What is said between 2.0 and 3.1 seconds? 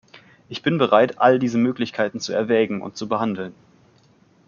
zu erwägen und zu